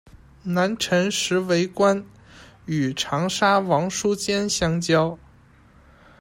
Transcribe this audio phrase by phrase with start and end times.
[0.41, 2.03] 南陈时为官，
[2.65, 5.15] 与长沙王叔坚相交。